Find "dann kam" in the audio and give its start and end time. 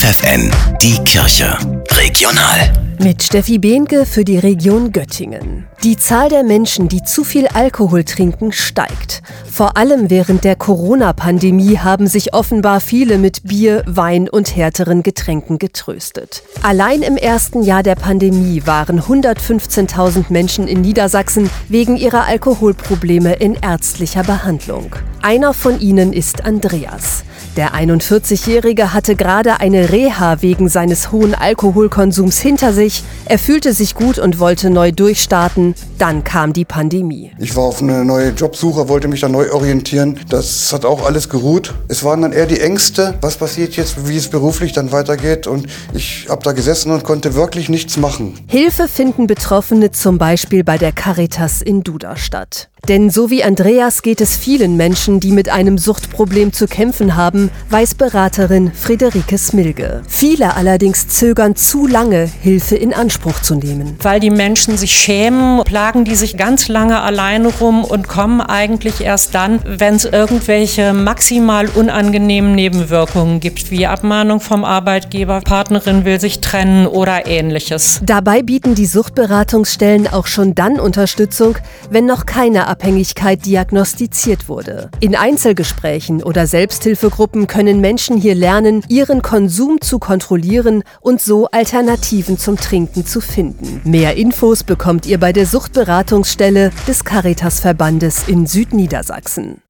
36.00-36.54